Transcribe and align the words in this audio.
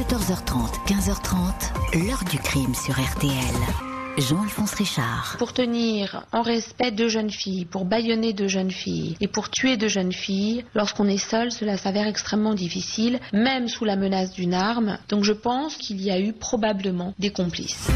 14h30, 0.00 0.86
15h30, 0.86 2.06
l'heure 2.06 2.24
du 2.30 2.38
crime 2.38 2.74
sur 2.74 2.94
RTL. 2.94 3.34
Jean-Alphonse 4.16 4.72
Richard. 4.72 5.36
Pour 5.38 5.52
tenir 5.52 6.24
en 6.32 6.40
respect 6.40 6.90
deux 6.90 7.10
jeunes 7.10 7.30
filles, 7.30 7.66
pour 7.66 7.84
bâillonner 7.84 8.32
deux 8.32 8.48
jeunes 8.48 8.70
filles 8.70 9.18
et 9.20 9.28
pour 9.28 9.50
tuer 9.50 9.76
deux 9.76 9.88
jeunes 9.88 10.14
filles, 10.14 10.64
lorsqu'on 10.74 11.06
est 11.06 11.18
seul, 11.18 11.52
cela 11.52 11.76
s'avère 11.76 12.06
extrêmement 12.06 12.54
difficile, 12.54 13.20
même 13.34 13.68
sous 13.68 13.84
la 13.84 13.96
menace 13.96 14.32
d'une 14.32 14.54
arme. 14.54 14.96
Donc 15.10 15.24
je 15.24 15.34
pense 15.34 15.76
qu'il 15.76 16.00
y 16.00 16.10
a 16.10 16.18
eu 16.18 16.32
probablement 16.32 17.12
des 17.18 17.30
complices. 17.30 17.90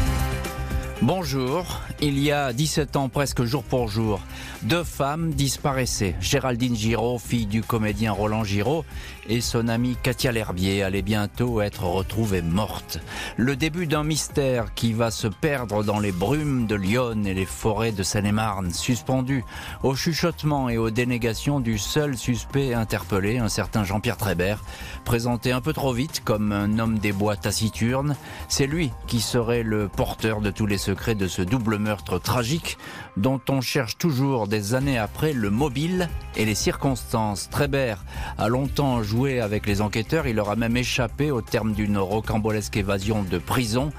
Bonjour, 1.01 1.81
il 2.01 2.17
y 2.19 2.31
a 2.31 2.53
17 2.53 2.95
ans 2.95 3.09
presque 3.09 3.43
jour 3.43 3.63
pour 3.63 3.89
jour, 3.89 4.21
deux 4.63 4.83
femmes 4.83 5.33
disparaissaient. 5.33 6.15
Géraldine 6.21 6.75
Giraud, 6.75 7.19
fille 7.19 7.45
du 7.47 7.61
comédien 7.61 8.13
Roland 8.13 8.45
Giraud, 8.45 8.85
et 9.27 9.41
son 9.41 9.67
amie 9.67 9.97
Katia 10.01 10.31
L'Herbier 10.31 10.83
allaient 10.83 11.01
bientôt 11.01 11.61
être 11.61 11.83
retrouvées 11.83 12.41
mortes. 12.41 12.99
Le 13.37 13.55
début 13.55 13.87
d'un 13.87 14.03
mystère 14.03 14.73
qui 14.73 14.93
va 14.93 15.11
se 15.11 15.27
perdre 15.27 15.83
dans 15.83 15.99
les 15.99 16.11
brumes 16.11 16.67
de 16.67 16.75
Lyon 16.75 17.23
et 17.25 17.33
les 17.33 17.45
forêts 17.45 17.91
de 17.91 18.03
Seine-et-Marne, 18.03 18.71
suspendu 18.71 19.43
au 19.83 19.95
chuchotement 19.95 20.69
et 20.69 20.77
aux 20.77 20.91
dénégations 20.91 21.59
du 21.59 21.77
seul 21.77 22.17
suspect 22.17 22.73
interpellé, 22.73 23.37
un 23.37 23.49
certain 23.49 23.83
Jean-Pierre 23.83 24.17
Trébert, 24.17 24.63
présenté 25.03 25.51
un 25.51 25.61
peu 25.61 25.73
trop 25.73 25.93
vite 25.93 26.21
comme 26.23 26.51
un 26.51 26.79
homme 26.79 26.99
des 26.99 27.11
bois 27.11 27.35
taciturnes. 27.35 28.15
C'est 28.47 28.67
lui 28.67 28.91
qui 29.07 29.21
serait 29.21 29.63
le 29.63 29.87
porteur 29.87 30.41
de 30.41 30.51
tous 30.51 30.65
les 30.65 30.77
secrets 30.77 31.15
de 31.15 31.27
ce 31.27 31.41
double 31.41 31.77
meurtre 31.77 32.19
tragique 32.19 32.77
dont 33.17 33.41
on 33.49 33.61
cherche 33.61 33.97
toujours 33.97 34.47
des 34.47 34.73
années 34.73 34.97
après 34.97 35.33
le 35.33 35.49
mobile 35.49 36.09
et 36.35 36.45
les 36.45 36.55
circonstances. 36.55 37.49
Trébert 37.49 38.03
a 38.37 38.47
longtemps 38.47 39.01
joué 39.01 39.14
avec 39.23 39.65
les 39.65 39.81
enquêteurs, 39.81 40.27
il 40.27 40.35
leur 40.35 40.49
a 40.49 40.55
même 40.57 40.75
échappé 40.75 41.31
au 41.31 41.41
terme 41.41 41.73
d'une 41.73 41.97
rocambolesque 41.97 42.75
évasion 42.75 43.23
de 43.23 43.37
prison 43.37 43.91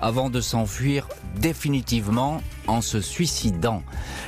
avant 0.00 0.28
de 0.28 0.40
s'enfuir 0.40 1.08
définitivement 1.36 2.42
en 2.66 2.82
se 2.82 3.00
suicidant. 3.00 3.82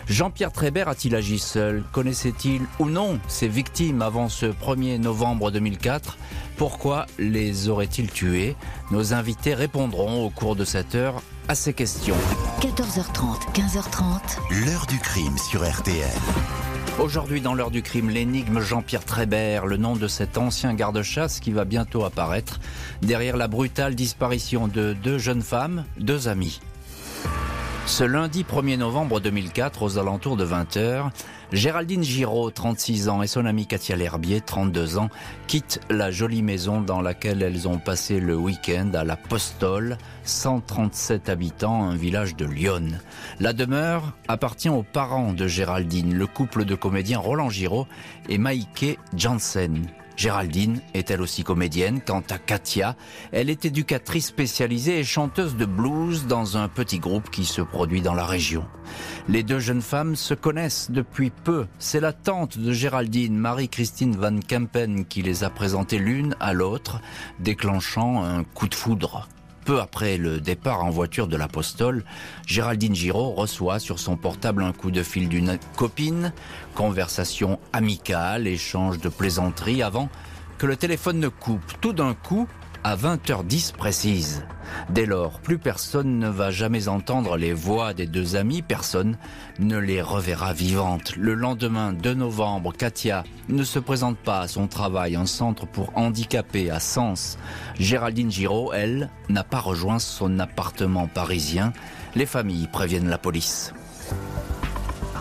Jean-Pierre 0.09 0.51
Trébert 0.51 0.89
a-t-il 0.89 1.15
agi 1.15 1.39
seul? 1.39 1.85
Connaissait-il 1.93 2.63
ou 2.79 2.87
non 2.87 3.21
ses 3.29 3.49
victimes 3.49 4.01
avant 4.01 4.29
ce 4.29 4.47
1er 4.47 4.99
novembre 4.99 5.51
2004 5.51 6.17
Pourquoi 6.57 7.07
les 7.19 7.69
aurait-il 7.69 8.11
tuées? 8.11 8.57
Nos 8.91 9.13
invités 9.13 9.55
répondront 9.55 10.25
au 10.25 10.31
cours 10.31 10.57
de 10.57 10.65
cette 10.65 10.95
heure 10.95 11.23
à 11.49 11.55
ces 11.55 11.75
questions. 11.75 12.17
14h30, 12.61 13.53
15h30. 13.53 14.65
L'heure 14.65 14.87
du 14.87 14.99
crime 14.99 15.37
sur 15.37 15.69
RTL. 15.71 16.09
Aujourd'hui, 17.01 17.41
dans 17.41 17.55
l'heure 17.55 17.71
du 17.71 17.81
crime, 17.81 18.11
l'énigme 18.11 18.61
Jean-Pierre 18.61 19.07
Trébert, 19.07 19.67
le 19.67 19.79
nom 19.79 19.97
de 19.97 20.07
cet 20.07 20.37
ancien 20.37 20.75
garde-chasse 20.75 21.41
qui 21.41 21.51
va 21.51 21.65
bientôt 21.65 22.05
apparaître 22.05 22.61
derrière 23.01 23.39
la 23.39 23.49
brutale 23.49 23.95
disparition 23.95 24.69
de 24.69 24.93
deux 24.93 25.17
jeunes 25.17 25.41
femmes, 25.41 25.87
deux 25.99 26.29
amies. 26.29 26.61
Ce 27.91 28.05
lundi 28.05 28.45
1er 28.45 28.77
novembre 28.77 29.19
2004, 29.19 29.83
aux 29.83 29.99
alentours 29.99 30.37
de 30.37 30.47
20h, 30.47 31.11
Géraldine 31.53 32.05
Giraud, 32.05 32.53
36 32.53 33.09
ans, 33.09 33.21
et 33.21 33.27
son 33.27 33.45
amie 33.47 33.67
Katia 33.67 33.97
L'Herbier, 33.97 34.41
32 34.41 34.97
ans, 34.97 35.11
quittent 35.49 35.81
la 35.91 36.13
jolie 36.13 36.43
maison 36.43 36.81
dans 36.81 37.03
laquelle 37.03 37.43
elles 37.43 37.67
ont 37.67 37.79
passé 37.79 38.21
le 38.21 38.37
week-end 38.37 38.93
à 38.95 39.03
la 39.03 39.17
Postole, 39.17 39.99
137 40.23 41.29
habitants, 41.29 41.83
un 41.83 41.97
village 41.97 42.37
de 42.37 42.47
Lyon. 42.47 42.87
La 43.41 43.53
demeure 43.53 44.13
appartient 44.29 44.71
aux 44.71 44.85
parents 44.85 45.33
de 45.33 45.49
Géraldine, 45.49 46.15
le 46.15 46.29
couple 46.29 46.65
de 46.65 46.77
comédiens 46.77 47.19
Roland 47.19 47.51
Giraud 47.51 47.89
et 48.29 48.39
Maïké 48.39 49.01
Janssen. 49.17 49.89
Géraldine 50.21 50.83
est 50.93 51.11
elle 51.11 51.23
aussi 51.23 51.45
comédienne. 51.45 52.03
Quant 52.07 52.23
à 52.29 52.37
Katia, 52.37 52.95
elle 53.33 53.49
est 53.49 53.65
éducatrice 53.65 54.27
spécialisée 54.27 54.99
et 54.99 55.03
chanteuse 55.03 55.57
de 55.57 55.65
blues 55.65 56.27
dans 56.27 56.59
un 56.59 56.69
petit 56.69 56.99
groupe 56.99 57.31
qui 57.31 57.47
se 57.47 57.63
produit 57.63 58.03
dans 58.03 58.13
la 58.13 58.27
région. 58.27 58.67
Les 59.29 59.43
deux 59.43 59.61
jeunes 59.61 59.81
femmes 59.81 60.17
se 60.17 60.35
connaissent 60.35 60.91
depuis 60.91 61.31
peu. 61.31 61.67
C'est 61.79 62.01
la 62.01 62.13
tante 62.13 62.59
de 62.59 62.71
Géraldine, 62.71 63.39
Marie-Christine 63.39 64.15
Van 64.15 64.39
Kempen, 64.47 65.07
qui 65.07 65.23
les 65.23 65.43
a 65.43 65.49
présentées 65.49 65.99
l'une 65.99 66.37
à 66.39 66.53
l'autre, 66.53 67.01
déclenchant 67.39 68.23
un 68.23 68.45
coup 68.45 68.69
de 68.69 68.75
foudre. 68.75 69.27
Peu 69.71 69.79
après 69.79 70.17
le 70.17 70.41
départ 70.41 70.85
en 70.85 70.91
voiture 70.91 71.29
de 71.29 71.37
l'apostole, 71.37 72.03
Géraldine 72.45 72.93
Giraud 72.93 73.31
reçoit 73.31 73.79
sur 73.79 74.01
son 74.01 74.17
portable 74.17 74.65
un 74.65 74.73
coup 74.73 74.91
de 74.91 75.05
fil 75.05 75.29
d'une 75.29 75.61
copine, 75.77 76.33
conversation 76.75 77.61
amicale, 77.73 78.49
échange 78.49 78.99
de 78.99 79.09
plaisanteries 79.09 79.85
avant 79.85 80.09
que 80.59 80.67
le 80.67 80.75
téléphone 80.75 81.21
ne 81.21 81.29
coupe. 81.29 81.63
Tout 81.81 81.93
d'un 81.93 82.15
coup 82.15 82.49
à 82.85 82.97
20h10 82.97 83.73
précise. 83.73 84.45
Dès 84.89 85.07
lors, 85.07 85.41
plus 85.41 85.59
personne 85.59 86.19
ne 86.19 86.29
va 86.29 86.51
jamais 86.51 86.89
entendre 86.89 87.37
les 87.37 87.53
voix 87.53 87.93
des 87.93 88.07
deux 88.07 88.37
amies, 88.37 88.63
personne 88.63 89.19
ne 89.59 89.79
les 89.79 90.01
reverra 90.01 90.53
vivantes. 90.53 91.17
Le 91.17 91.35
lendemain 91.35 91.93
2 91.93 92.15
novembre, 92.15 92.73
Katia 92.73 93.25
ne 93.49 93.65
se 93.65 93.79
présente 93.79 94.17
pas 94.17 94.41
à 94.41 94.49
son 94.49 94.67
travail 94.67 95.17
en 95.17 95.27
centre 95.27 95.67
pour 95.67 95.97
handicapés 95.97 96.71
à 96.71 96.81
Sens. 96.81 97.39
Géraldine 97.79 98.31
Giraud, 98.31 98.73
elle, 98.73 99.11
n'a 99.29 99.45
pas 99.45 99.61
rejoint 99.61 99.99
son 99.99 100.39
appartement 100.39 101.07
parisien. 101.07 101.73
Les 102.15 102.27
familles 102.27 102.69
préviennent 102.69 103.09
la 103.09 103.19
police. 103.19 103.73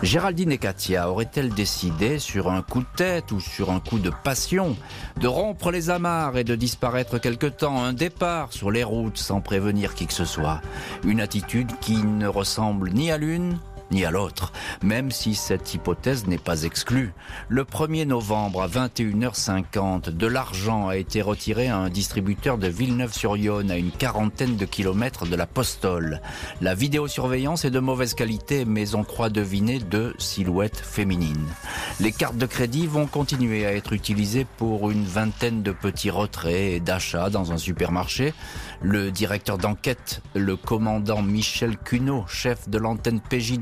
Géraldine 0.01 0.53
et 0.53 0.57
Katia 0.57 1.09
auraient-elles 1.09 1.53
décidé, 1.53 2.19
sur 2.19 2.49
un 2.49 2.61
coup 2.61 2.79
de 2.79 2.95
tête 2.95 3.33
ou 3.33 3.41
sur 3.41 3.69
un 3.69 3.81
coup 3.81 3.99
de 3.99 4.09
passion, 4.23 4.77
de 5.19 5.27
rompre 5.27 5.71
les 5.71 5.89
amarres 5.89 6.37
et 6.37 6.45
de 6.45 6.55
disparaître 6.55 7.17
quelque 7.17 7.47
temps, 7.47 7.83
un 7.83 7.91
départ 7.91 8.53
sur 8.53 8.71
les 8.71 8.85
routes 8.85 9.17
sans 9.17 9.41
prévenir 9.41 9.95
qui 9.95 10.07
que 10.07 10.13
ce 10.13 10.23
soit? 10.23 10.61
Une 11.03 11.19
attitude 11.19 11.71
qui 11.81 11.97
ne 11.97 12.27
ressemble 12.27 12.91
ni 12.91 13.11
à 13.11 13.17
l'une 13.17 13.59
ni 13.91 14.05
à 14.05 14.11
l'autre, 14.11 14.51
même 14.83 15.11
si 15.11 15.35
cette 15.35 15.73
hypothèse 15.73 16.27
n'est 16.27 16.37
pas 16.37 16.63
exclue. 16.63 17.13
Le 17.47 17.63
1er 17.63 18.05
novembre 18.05 18.61
à 18.61 18.67
21h50, 18.67 20.09
de 20.09 20.27
l'argent 20.27 20.87
a 20.87 20.97
été 20.97 21.21
retiré 21.21 21.67
à 21.67 21.77
un 21.77 21.89
distributeur 21.89 22.57
de 22.57 22.67
Villeneuve-sur-Yonne 22.67 23.71
à 23.71 23.77
une 23.77 23.91
quarantaine 23.91 24.55
de 24.55 24.65
kilomètres 24.65 25.25
de 25.25 25.35
la 25.35 25.47
Postole. 25.47 26.21
La 26.61 26.75
vidéosurveillance 26.75 27.65
est 27.65 27.71
de 27.71 27.79
mauvaise 27.79 28.13
qualité, 28.13 28.65
mais 28.65 28.95
on 28.95 29.03
croit 29.03 29.29
deviner 29.29 29.79
deux 29.79 30.13
silhouettes 30.17 30.77
féminines. 30.77 31.47
Les 31.99 32.11
cartes 32.11 32.37
de 32.37 32.45
crédit 32.45 32.87
vont 32.87 33.07
continuer 33.07 33.65
à 33.65 33.73
être 33.73 33.93
utilisées 33.93 34.45
pour 34.57 34.91
une 34.91 35.05
vingtaine 35.05 35.63
de 35.63 35.71
petits 35.71 36.09
retraits 36.09 36.73
et 36.73 36.79
d'achats 36.79 37.29
dans 37.29 37.51
un 37.51 37.57
supermarché. 37.57 38.33
Le 38.81 39.11
directeur 39.11 39.57
d'enquête, 39.57 40.21
le 40.35 40.55
commandant 40.55 41.21
Michel 41.21 41.77
Cuneau, 41.77 42.25
chef 42.27 42.69
de 42.69 42.77
l'antenne 42.77 43.19
PJ 43.19 43.57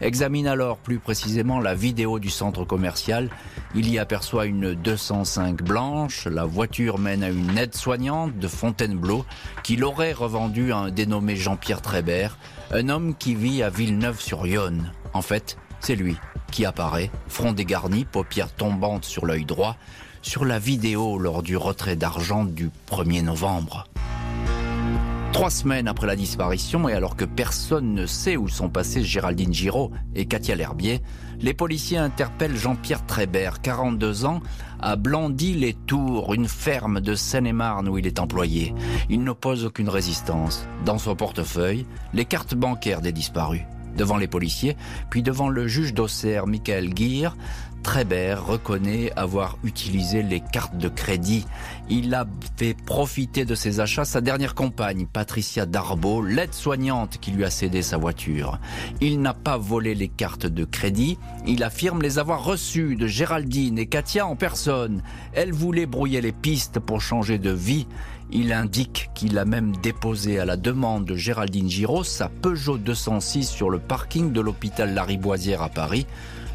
examine 0.00 0.46
alors 0.46 0.78
plus 0.78 0.98
précisément 0.98 1.60
la 1.60 1.74
vidéo 1.74 2.18
du 2.18 2.30
centre 2.30 2.64
commercial. 2.64 3.30
Il 3.74 3.90
y 3.90 3.98
aperçoit 3.98 4.46
une 4.46 4.74
205 4.74 5.62
blanche. 5.62 6.26
La 6.26 6.44
voiture 6.44 6.98
mène 6.98 7.22
à 7.22 7.28
une 7.28 7.58
aide-soignante 7.58 8.38
de 8.38 8.48
Fontainebleau 8.48 9.24
qui 9.62 9.76
l'aurait 9.76 10.12
revendue 10.12 10.72
à 10.72 10.78
un 10.78 10.90
dénommé 10.90 11.36
Jean-Pierre 11.36 11.82
Trébert, 11.82 12.38
un 12.72 12.88
homme 12.88 13.14
qui 13.14 13.34
vit 13.34 13.62
à 13.62 13.70
Villeneuve-sur-Yonne. 13.70 14.92
En 15.12 15.22
fait, 15.22 15.58
c'est 15.80 15.96
lui 15.96 16.16
qui 16.50 16.64
apparaît, 16.64 17.10
front 17.28 17.52
dégarni, 17.52 18.04
paupières 18.04 18.52
tombantes 18.52 19.04
sur 19.04 19.26
l'œil 19.26 19.44
droit, 19.44 19.76
sur 20.22 20.44
la 20.44 20.58
vidéo 20.58 21.18
lors 21.18 21.42
du 21.42 21.56
retrait 21.56 21.96
d'argent 21.96 22.44
du 22.44 22.70
1er 22.90 23.22
novembre. 23.22 23.86
Trois 25.36 25.50
semaines 25.50 25.86
après 25.86 26.06
la 26.06 26.16
disparition 26.16 26.88
et 26.88 26.94
alors 26.94 27.14
que 27.14 27.26
personne 27.26 27.92
ne 27.92 28.06
sait 28.06 28.38
où 28.38 28.48
sont 28.48 28.70
passées 28.70 29.04
Géraldine 29.04 29.52
Giraud 29.52 29.90
et 30.14 30.24
Katia 30.24 30.54
L'Herbier, 30.54 31.02
les 31.40 31.52
policiers 31.52 31.98
interpellent 31.98 32.56
Jean-Pierre 32.56 33.04
Trébert, 33.04 33.60
42 33.60 34.24
ans, 34.24 34.40
à 34.80 34.96
Blandy-les-Tours, 34.96 36.32
une 36.32 36.48
ferme 36.48 37.02
de 37.02 37.14
Seine-et-Marne 37.14 37.86
où 37.86 37.98
il 37.98 38.06
est 38.06 38.18
employé. 38.18 38.74
Il 39.10 39.24
n'oppose 39.24 39.66
aucune 39.66 39.90
résistance. 39.90 40.66
Dans 40.86 40.96
son 40.96 41.14
portefeuille, 41.14 41.84
les 42.14 42.24
cartes 42.24 42.54
bancaires 42.54 43.02
des 43.02 43.12
disparus. 43.12 43.66
Devant 43.96 44.16
les 44.16 44.28
policiers, 44.28 44.76
puis 45.10 45.22
devant 45.22 45.48
le 45.48 45.66
juge 45.66 45.94
d'Auxerre, 45.94 46.46
Michael 46.46 46.90
Guire, 46.90 47.36
Trébert 47.86 48.44
reconnaît 48.44 49.12
avoir 49.14 49.58
utilisé 49.62 50.24
les 50.24 50.40
cartes 50.40 50.76
de 50.76 50.88
crédit. 50.88 51.46
Il 51.88 52.12
a 52.16 52.26
fait 52.56 52.74
profiter 52.74 53.44
de 53.44 53.54
ses 53.54 53.78
achats 53.78 54.04
sa 54.04 54.20
dernière 54.20 54.56
compagne, 54.56 55.06
Patricia 55.06 55.66
Darbo, 55.66 56.20
l'aide-soignante 56.20 57.18
qui 57.18 57.30
lui 57.30 57.44
a 57.44 57.50
cédé 57.50 57.82
sa 57.82 57.96
voiture. 57.96 58.58
Il 59.00 59.20
n'a 59.20 59.34
pas 59.34 59.56
volé 59.56 59.94
les 59.94 60.08
cartes 60.08 60.46
de 60.46 60.64
crédit, 60.64 61.16
il 61.46 61.62
affirme 61.62 62.02
les 62.02 62.18
avoir 62.18 62.42
reçues 62.42 62.96
de 62.96 63.06
Géraldine 63.06 63.78
et 63.78 63.86
Katia 63.86 64.26
en 64.26 64.34
personne. 64.34 65.00
Elle 65.32 65.52
voulait 65.52 65.86
brouiller 65.86 66.20
les 66.20 66.32
pistes 66.32 66.80
pour 66.80 67.00
changer 67.00 67.38
de 67.38 67.52
vie. 67.52 67.86
Il 68.32 68.52
indique 68.52 69.10
qu'il 69.14 69.38
a 69.38 69.44
même 69.44 69.76
déposé 69.76 70.40
à 70.40 70.44
la 70.44 70.56
demande 70.56 71.04
de 71.04 71.14
Géraldine 71.14 71.70
Giraud 71.70 72.02
sa 72.02 72.28
Peugeot 72.28 72.76
206 72.76 73.48
sur 73.48 73.70
le 73.70 73.78
parking 73.78 74.32
de 74.32 74.40
l'hôpital 74.40 74.94
Lariboisière 74.94 75.62
à 75.62 75.68
Paris. 75.68 76.06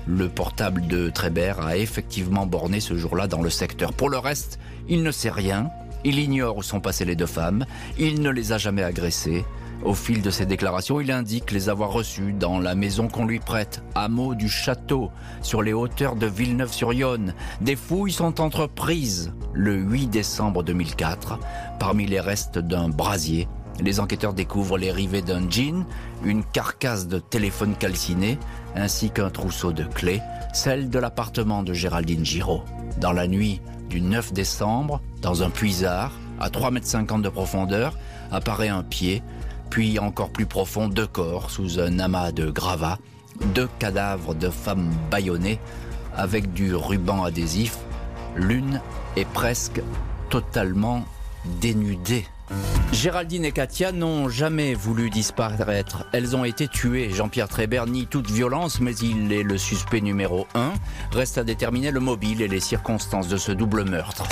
Le 0.06 0.28
portable 0.28 0.86
de 0.88 1.10
Trébert 1.10 1.62
a 1.62 1.78
effectivement 1.78 2.46
borné 2.46 2.80
ce 2.80 2.98
jour-là 2.98 3.28
dans 3.28 3.42
le 3.42 3.50
secteur. 3.50 3.94
Pour 3.94 4.10
le 4.10 4.18
reste, 4.18 4.60
il 4.90 5.04
ne 5.04 5.12
sait 5.12 5.30
rien. 5.30 5.70
Il 6.04 6.20
ignore 6.20 6.58
où 6.58 6.64
sont 6.64 6.82
passées 6.82 7.06
les 7.06 7.16
deux 7.16 7.26
femmes. 7.26 7.66
Il 7.98 8.22
ne 8.22 8.30
les 8.30 8.52
a 8.52 8.58
jamais 8.58 8.84
agressées. 8.84 9.46
Au 9.83 9.95
fil 9.95 10.22
de 10.22 10.30
ses 10.30 10.45
déclarations, 10.45 11.01
il 11.01 11.12
indique 11.12 11.51
les 11.51 11.68
avoir 11.68 11.92
reçues 11.92 12.33
dans 12.33 12.60
la 12.60 12.75
maison 12.75 13.07
qu'on 13.07 13.25
lui 13.25 13.39
prête, 13.39 13.81
hameau 13.95 14.36
du 14.36 14.48
château, 14.48 15.10
sur 15.42 15.63
les 15.63 15.74
hauteurs 15.74 16.16
de 16.16 16.28
Villeneuve-sur-Yonne. 16.28 17.33
Des 17.62 17.75
fouilles 17.75 18.12
sont 18.12 18.39
entreprises 18.42 19.33
le 19.54 19.75
8 19.75 20.07
décembre 20.07 20.63
2004 20.63 21.39
parmi 21.80 22.06
les 22.06 22.19
restes 22.19 22.60
d'un 22.60 22.89
brasier. 22.89 23.48
Les 23.80 24.00
enquêteurs 24.00 24.33
découvrent 24.33 24.78
les 24.78 24.92
rivets 24.92 25.24
d'un 25.24 25.50
jean, 25.50 25.86
une 26.24 26.44
carcasse 26.44 27.07
de 27.07 27.18
téléphone 27.18 27.74
calciné, 27.75 28.38
ainsi 28.75 29.10
qu'un 29.10 29.31
trousseau 29.31 29.72
de 29.72 29.84
clés, 29.84 30.22
celle 30.54 30.92
de 30.92 31.00
l'appartement 31.00 31.63
de 31.63 31.74
Géraldine 31.74 32.24
Giraud. 32.24 32.63
Dans 33.00 33.13
la 33.13 33.27
nuit 33.27 33.62
du 33.89 34.01
9 34.01 34.31
décembre, 34.31 35.01
dans 35.24 35.42
un 35.42 35.50
puisard, 35.50 36.12
à 36.39 36.50
3,50 36.50 37.16
m 37.16 37.22
de 37.22 37.30
profondeur, 37.30 37.98
apparaît 38.31 38.69
un 38.69 38.84
pied, 38.84 39.24
puis 39.72 40.00
encore 40.00 40.30
plus 40.30 40.46
profond, 40.46 40.90
deux 40.90 41.08
corps 41.08 41.50
sous 41.50 41.80
un 41.80 41.98
amas 41.98 42.32
de 42.32 42.52
gravats, 42.52 43.00
deux 43.56 43.70
cadavres 43.80 44.36
de 44.36 44.50
femmes 44.50 44.92
bâillonnées 45.10 45.60
avec 46.16 46.54
du 46.54 46.76
ruban 46.76 47.24
adhésif. 47.24 47.78
L'une 48.36 48.82
est 49.16 49.28
presque 49.28 49.82
totalement 50.30 51.06
dénudée. 51.62 52.26
Géraldine 52.92 53.46
et 53.46 53.54
Katia 53.54 53.94
n'ont 53.94 54.28
jamais 54.28 54.74
voulu 54.74 55.10
disparaître. 55.10 56.06
Elles 56.12 56.36
ont 56.36 56.44
été 56.44 56.68
tuées. 56.68 57.10
Jean-Pierre 57.10 57.48
Trébert 57.48 57.88
nie 57.88 58.08
toute 58.08 58.30
violence, 58.30 58.82
mais 58.82 58.94
il 58.98 59.32
est 59.32 59.44
le 59.44 59.58
suspect 59.58 60.02
numéro 60.02 60.48
un. 60.54 60.74
Reste 61.14 61.38
à 61.38 61.46
déterminer 61.46 61.92
le 61.92 62.02
mobile 62.02 62.42
et 62.42 62.50
les 62.50 62.60
circonstances 62.60 63.30
de 63.30 63.38
ce 63.38 63.54
double 63.54 63.86
meurtre. 63.86 64.26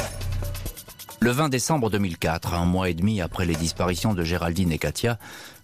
Le 1.22 1.32
20 1.32 1.50
décembre 1.50 1.90
2004, 1.90 2.54
un 2.54 2.64
mois 2.64 2.90
et 2.90 2.94
demi 2.94 3.20
après 3.20 3.46
les 3.46 3.56
disparitions 3.56 4.14
de 4.14 4.24
Géraldine 4.24 4.72
et 4.72 4.78
Katia, 4.78 5.20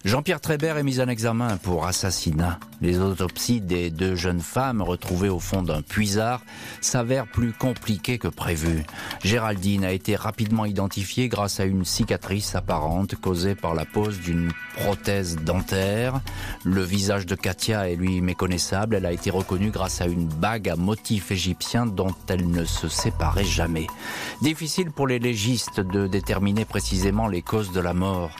Jean-Pierre 0.06 0.40
Trébert 0.40 0.78
est 0.78 0.84
mis 0.84 1.00
en 1.00 1.08
examen 1.08 1.56
pour 1.56 1.84
assassinat. 1.84 2.60
Les 2.80 3.00
autopsies 3.00 3.60
des 3.60 3.90
deux 3.90 4.14
jeunes 4.14 4.40
femmes 4.40 4.80
retrouvées 4.80 5.30
au 5.30 5.40
fond 5.40 5.62
d'un 5.62 5.82
puisard 5.82 6.42
s'avèrent 6.80 7.26
plus 7.26 7.52
compliquées 7.52 8.18
que 8.18 8.28
prévu. 8.28 8.84
Géraldine 9.24 9.84
a 9.84 9.90
été 9.90 10.14
rapidement 10.14 10.64
identifiée 10.64 11.28
grâce 11.28 11.58
à 11.58 11.64
une 11.64 11.84
cicatrice 11.84 12.54
apparente 12.54 13.16
causée 13.16 13.56
par 13.56 13.74
la 13.74 13.84
pose 13.84 14.20
d'une 14.20 14.52
prothèse 14.76 15.38
dentaire. 15.38 16.20
Le 16.64 16.82
visage 16.82 17.26
de 17.26 17.34
Katia 17.34 17.90
est 17.90 17.96
lui 17.96 18.20
méconnaissable. 18.20 18.94
Elle 18.94 19.06
a 19.06 19.12
été 19.12 19.30
reconnue 19.30 19.70
grâce 19.70 20.00
à 20.02 20.06
une 20.06 20.28
bague 20.28 20.68
à 20.68 20.76
motif 20.76 21.32
égyptien 21.32 21.84
dont 21.84 22.14
elle 22.28 22.48
ne 22.48 22.64
se 22.64 22.88
séparait 22.88 23.44
jamais. 23.44 23.88
Difficile 24.40 24.92
pour 24.92 25.08
les 25.08 25.18
légistes 25.18 25.80
de 25.80 26.06
déterminer 26.06 26.64
précisément 26.64 27.26
les 27.26 27.42
causes 27.42 27.72
de 27.72 27.80
la 27.80 27.94
mort. 27.94 28.30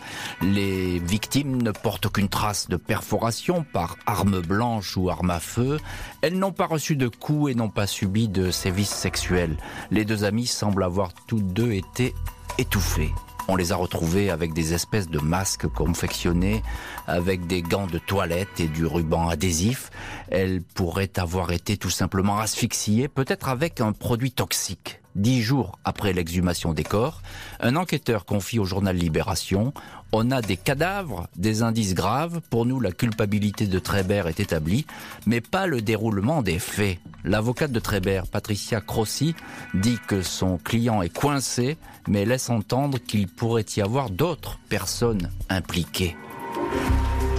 Les 0.43 1.01
victimes 1.01 1.56
ne 1.63 1.71
portent 1.71 2.07
aucune 2.07 2.29
trace 2.29 2.69
de 2.69 2.77
perforation 2.77 3.65
par 3.73 3.97
arme 4.07 4.41
blanche 4.41 4.97
ou 4.97 5.11
arme 5.11 5.31
à 5.31 5.41
feu. 5.41 5.79
Elles 6.23 6.39
n'ont 6.39 6.53
pas 6.53 6.67
reçu 6.67 6.97
de 6.97 7.09
coups 7.09 7.53
et 7.53 7.55
n'ont 7.55 7.71
pas 7.71 7.87
subi 7.87 8.29
de 8.29 8.51
sévices 8.51 8.95
sexuels. 8.95 9.57
Les 9.91 10.05
deux 10.05 10.25
amis 10.25 10.47
semblent 10.47 10.85
avoir 10.85 11.13
tous 11.27 11.41
deux 11.41 11.73
été 11.73 12.15
étouffés. 12.59 13.13
On 13.49 13.55
les 13.55 13.71
a 13.71 13.77
retrouvés 13.77 14.31
avec 14.31 14.53
des 14.53 14.75
espèces 14.75 15.09
de 15.09 15.21
masques 15.21 15.69
confectionnés, 15.69 16.63
avec 17.07 17.47
des 17.47 17.63
gants 17.63 17.87
de 17.87 17.99
toilette 17.99 18.59
et 18.59 18.67
du 18.67 18.87
ruban 18.87 19.29
adhésif. 19.29 19.91
Elles 20.31 20.63
pourraient 20.63 21.13
avoir 21.17 21.53
été 21.53 21.77
tout 21.77 21.91
simplement 21.91 22.39
asphyxiées, 22.39 23.07
peut-être 23.07 23.49
avec 23.49 23.81
un 23.81 23.93
produit 23.93 24.33
toxique. 24.33 25.01
Dix 25.17 25.41
jours 25.41 25.79
après 25.83 26.13
l'exhumation 26.13 26.75
des 26.75 26.85
corps, 26.85 27.23
un 27.61 27.75
enquêteur 27.75 28.27
confie 28.27 28.59
au 28.59 28.65
journal 28.65 28.97
Libération 28.97 29.73
on 30.13 30.31
a 30.31 30.41
des 30.41 30.57
cadavres, 30.57 31.27
des 31.37 31.63
indices 31.63 31.95
graves. 31.95 32.41
Pour 32.49 32.65
nous, 32.65 32.81
la 32.81 32.93
culpabilité 32.93 33.67
de 33.67 33.79
Trébert 33.79 34.29
est 34.29 34.41
établie, 34.41 34.87
mais 35.27 35.41
pas 35.41 35.67
le 35.67 35.83
déroulement 35.83 36.43
des 36.43 36.59
faits. 36.59 36.99
L'avocate 37.25 37.73
de 37.73 37.81
Trébert, 37.81 38.27
Patricia 38.27 38.81
Crossi, 38.81 39.35
dit 39.75 39.99
que 40.07 40.23
son 40.23 40.59
client 40.59 41.03
est 41.03 41.15
coincé, 41.15 41.77
mais 42.09 42.25
laisse 42.25 42.51
entendre 42.51 42.99
qu'il 42.99 43.27
pourrait 43.27 43.67
y 43.77 43.81
avoir 43.81 44.11
d'autres 44.11 44.59
personnes 44.69 45.31
impliquées 45.49 46.17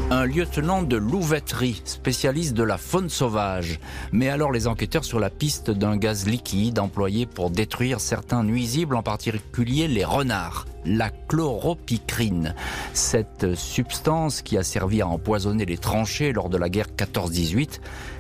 un 0.10 0.26
lieutenant 0.26 0.84
de 0.84 0.96
louveterie, 0.96 1.82
spécialiste 1.84 2.54
de 2.54 2.64
la 2.64 2.78
faune 2.78 3.10
sauvage, 3.10 3.80
met 4.14 4.30
alors 4.30 4.52
les 4.52 4.68
enquêteurs 4.68 5.04
sur 5.04 5.20
la 5.20 5.30
piste 5.30 5.70
d'un 5.70 5.98
gaz 5.98 6.28
liquide 6.28 6.80
employé 6.80 7.26
pour 7.26 7.50
détruire 7.50 8.00
certains 8.00 8.44
nuisibles, 8.44 8.96
en 8.96 9.04
particulier 9.04 9.88
les 9.88 10.06
renards, 10.06 10.66
la 10.88 11.10
chloropicrine. 11.10 12.56
Cette 12.94 13.56
substance 13.56 14.42
qui 14.42 14.58
a 14.58 14.64
servi 14.64 15.02
à 15.02 15.08
empoisonner 15.08 15.66
les 15.66 15.78
tranchées 15.78 16.32
lors 16.32 16.50
de 16.50 16.58
la 16.58 16.70
guerre 16.70 16.88
14-18 16.98 17.80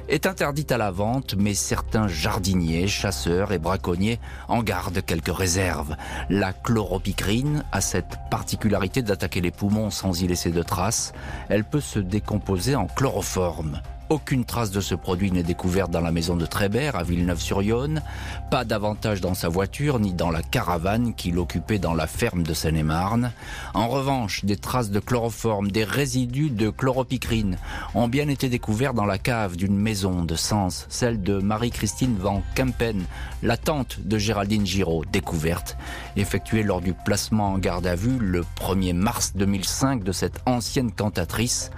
est 0.10 0.26
interdite 0.26 0.72
à 0.72 0.78
la 0.78 0.92
vente, 0.92 1.36
mais 1.38 1.54
certains 1.54 2.08
jardiniers, 2.08 2.88
chasseurs 2.88 3.52
et 3.52 3.60
braconniers 3.60 4.20
en 4.48 4.64
gardent 4.64 5.02
quelques 5.06 5.36
réserves. 5.36 5.96
La 6.30 6.54
chloropicrine 6.54 7.64
a 7.72 7.82
cette 7.82 8.18
particularité 8.30 9.02
d'attaquer 9.02 9.42
les 9.42 9.52
poumons 9.52 9.90
sans 9.90 10.22
y 10.22 10.28
laisser 10.28 10.52
de 10.52 10.64
traces. 10.64 11.14
Elle 11.50 11.64
peut 11.64 11.82
se 11.82 12.00
décomposer 12.00 12.76
en 12.76 12.88
chloroforme. 12.88 13.82
Aucune 14.10 14.46
trace 14.46 14.72
de 14.72 14.80
ce 14.80 14.96
produit 14.96 15.34
n'est 15.34 15.44
découverte 15.44 15.92
dans 15.92 16.00
la 16.00 16.14
maison 16.14 16.38
de 16.38 16.46
Trébert 16.46 16.96
à 16.96 17.04
Villeneuve-sur-Yonne, 17.04 18.02
pas 18.50 18.64
davantage 18.64 19.20
dans 19.20 19.34
sa 19.34 19.50
voiture 19.50 20.00
ni 20.00 20.14
dans 20.14 20.32
la 20.32 20.42
caravane 20.42 21.14
qu'il 21.14 21.38
occupait 21.38 21.78
dans 21.78 21.94
la 21.94 22.08
ferme 22.08 22.44
de 22.44 22.54
Seine-et-Marne. 22.54 23.34
En 23.74 23.90
revanche, 23.90 24.46
des 24.46 24.56
traces 24.56 24.92
de 24.92 25.02
chloroforme, 25.02 25.72
des 25.72 25.84
résidus 25.84 26.52
de 26.52 26.70
chloropicrine 26.70 27.58
ont 27.96 28.08
bien 28.08 28.30
été 28.30 28.48
découverts 28.48 28.94
dans 28.94 29.06
la 29.06 29.18
cave 29.18 29.58
d'une 29.58 29.78
maison 29.78 30.24
de 30.24 30.36
Sens, 30.36 30.86
celle 30.88 31.22
de 31.22 31.40
Marie-Christine 31.40 32.16
Van 32.18 32.44
Kempen, 32.56 33.04
la 33.44 33.58
tante 33.58 34.00
de 34.00 34.18
Géraldine 34.18 34.66
Giraud, 34.66 35.04
découverte, 35.12 35.76
effectuée 36.16 36.64
lors 36.64 36.80
du 36.80 36.94
placement 36.94 37.52
en 37.52 37.58
garde 37.58 37.86
à 37.86 37.96
vue 37.96 38.20
le 38.20 38.46
1er 38.58 38.94
mars 38.94 39.34
2005 39.36 40.06
de 40.06 40.14
cette 40.14 40.40
ancienne 40.46 40.94
cantatrice 40.94 41.72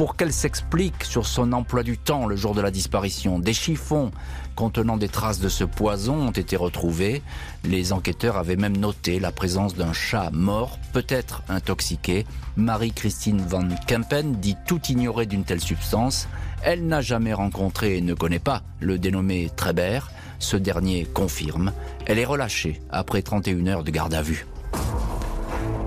pour 0.00 0.16
qu'elle 0.16 0.32
s'explique 0.32 1.04
sur 1.04 1.26
son 1.26 1.52
emploi 1.52 1.82
du 1.82 1.98
temps 1.98 2.24
le 2.24 2.34
jour 2.34 2.54
de 2.54 2.62
la 2.62 2.70
disparition. 2.70 3.38
Des 3.38 3.52
chiffons 3.52 4.12
contenant 4.56 4.96
des 4.96 5.10
traces 5.10 5.40
de 5.40 5.50
ce 5.50 5.62
poison 5.62 6.14
ont 6.14 6.30
été 6.30 6.56
retrouvés. 6.56 7.20
Les 7.64 7.92
enquêteurs 7.92 8.38
avaient 8.38 8.56
même 8.56 8.78
noté 8.78 9.20
la 9.20 9.30
présence 9.30 9.74
d'un 9.74 9.92
chat 9.92 10.30
mort, 10.32 10.78
peut-être 10.94 11.42
intoxiqué. 11.50 12.24
Marie-Christine 12.56 13.42
Van 13.46 13.68
Kempen 13.86 14.36
dit 14.36 14.56
tout 14.66 14.80
ignorer 14.88 15.26
d'une 15.26 15.44
telle 15.44 15.60
substance. 15.60 16.28
Elle 16.62 16.86
n'a 16.86 17.02
jamais 17.02 17.34
rencontré 17.34 17.98
et 17.98 18.00
ne 18.00 18.14
connaît 18.14 18.38
pas 18.38 18.62
le 18.80 18.98
dénommé 18.98 19.50
Trébert. 19.54 20.10
Ce 20.38 20.56
dernier 20.56 21.04
confirme. 21.04 21.74
Elle 22.06 22.18
est 22.18 22.24
relâchée 22.24 22.80
après 22.88 23.20
31 23.20 23.66
heures 23.66 23.84
de 23.84 23.90
garde 23.90 24.14
à 24.14 24.22
vue. 24.22 24.46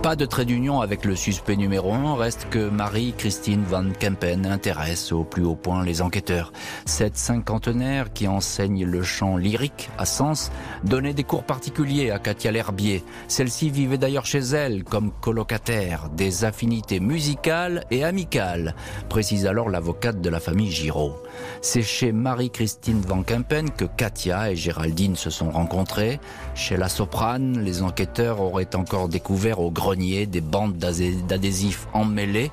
Pas 0.03 0.17
de 0.17 0.25
trait 0.25 0.43
d'union 0.43 0.81
avec 0.81 1.05
le 1.05 1.15
suspect 1.15 1.55
numéro 1.55 1.93
1, 1.93 2.17
reste 2.17 2.47
que 2.49 2.69
Marie-Christine 2.69 3.63
Van 3.63 3.85
Kempen 3.97 4.45
intéresse 4.45 5.13
au 5.13 5.23
plus 5.23 5.45
haut 5.45 5.55
point 5.55 5.85
les 5.85 6.01
enquêteurs. 6.01 6.51
Cette 6.85 7.15
cinquantenaire 7.15 8.11
qui 8.11 8.27
enseigne 8.27 8.83
le 8.83 9.01
chant 9.01 9.37
lyrique 9.37 9.89
à 9.97 10.05
Sens 10.05 10.51
donnait 10.83 11.13
des 11.13 11.23
cours 11.23 11.45
particuliers 11.45 12.11
à 12.11 12.19
Katia 12.19 12.51
L'Herbier. 12.51 13.01
Celle-ci 13.29 13.69
vivait 13.69 13.97
d'ailleurs 13.97 14.25
chez 14.25 14.39
elle 14.39 14.83
comme 14.83 15.13
colocataire, 15.21 16.09
des 16.09 16.43
affinités 16.43 16.99
musicales 16.99 17.85
et 17.89 18.03
amicales, 18.03 18.75
précise 19.07 19.45
alors 19.45 19.69
l'avocate 19.69 20.19
de 20.19 20.29
la 20.29 20.41
famille 20.41 20.69
Giraud. 20.69 21.15
C'est 21.61 21.81
chez 21.81 22.11
Marie-Christine 22.11 22.99
Van 23.07 23.23
Kempen 23.23 23.71
que 23.71 23.85
Katia 23.85 24.51
et 24.51 24.57
Géraldine 24.57 25.15
se 25.15 25.29
sont 25.29 25.49
rencontrées. 25.49 26.19
Chez 26.55 26.75
la 26.75 26.89
soprane, 26.89 27.63
les 27.63 27.81
enquêteurs 27.83 28.41
auraient 28.41 28.75
encore 28.75 29.07
découvert 29.07 29.61
au 29.61 29.71
grenier 29.71 29.92
des 29.95 30.41
bandes 30.41 30.77
d'adhésifs 30.77 31.87
emmêlés. 31.93 32.51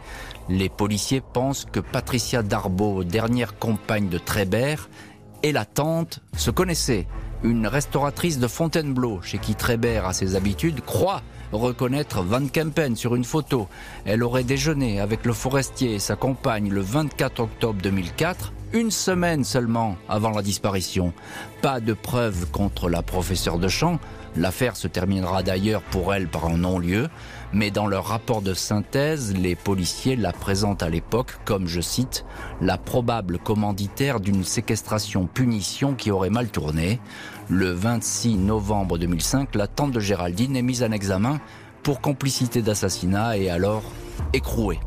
Les 0.48 0.68
policiers 0.68 1.20
pensent 1.20 1.66
que 1.70 1.80
Patricia 1.80 2.42
Darbo, 2.42 3.04
dernière 3.04 3.58
compagne 3.58 4.08
de 4.08 4.18
Trébert, 4.18 4.88
et 5.42 5.52
la 5.52 5.64
tante 5.64 6.20
se 6.36 6.50
connaissaient. 6.50 7.06
Une 7.42 7.66
restauratrice 7.66 8.38
de 8.38 8.46
Fontainebleau, 8.46 9.20
chez 9.22 9.38
qui 9.38 9.54
Trébert 9.54 10.06
a 10.06 10.12
ses 10.12 10.36
habitudes, 10.36 10.82
croit 10.82 11.22
reconnaître 11.52 12.22
Van 12.22 12.46
Kempen 12.46 12.94
sur 12.96 13.14
une 13.14 13.24
photo. 13.24 13.68
Elle 14.04 14.22
aurait 14.22 14.44
déjeuné 14.44 15.00
avec 15.00 15.24
le 15.24 15.32
forestier 15.32 15.94
et 15.94 15.98
sa 15.98 16.16
compagne 16.16 16.68
le 16.68 16.80
24 16.80 17.40
octobre 17.40 17.80
2004 17.82 18.52
une 18.72 18.90
semaine 18.90 19.44
seulement 19.44 19.96
avant 20.08 20.30
la 20.30 20.42
disparition. 20.42 21.12
Pas 21.62 21.80
de 21.80 21.92
preuves 21.92 22.50
contre 22.50 22.88
la 22.88 23.02
professeure 23.02 23.58
de 23.58 23.68
chant, 23.68 23.98
L'affaire 24.36 24.76
se 24.76 24.86
terminera 24.86 25.42
d'ailleurs 25.42 25.82
pour 25.82 26.14
elle 26.14 26.28
par 26.28 26.46
un 26.46 26.58
non-lieu, 26.58 27.08
mais 27.52 27.70
dans 27.70 27.88
leur 27.88 28.06
rapport 28.06 28.42
de 28.42 28.54
synthèse, 28.54 29.34
les 29.36 29.56
policiers 29.56 30.14
la 30.14 30.32
présentent 30.32 30.84
à 30.84 30.88
l'époque 30.88 31.38
comme, 31.44 31.66
je 31.66 31.80
cite, 31.80 32.24
la 32.60 32.78
probable 32.78 33.38
commanditaire 33.38 34.20
d'une 34.20 34.44
séquestration-punition 34.44 35.94
qui 35.94 36.12
aurait 36.12 36.30
mal 36.30 36.48
tourné. 36.48 37.00
Le 37.48 37.72
26 37.72 38.36
novembre 38.36 38.98
2005, 38.98 39.54
la 39.56 39.66
tante 39.66 39.92
de 39.92 40.00
Géraldine 40.00 40.54
est 40.54 40.62
mise 40.62 40.84
en 40.84 40.92
examen 40.92 41.40
pour 41.82 42.00
complicité 42.00 42.62
d'assassinat 42.62 43.36
et 43.36 43.50
alors 43.50 43.82
écrouée. 44.32 44.78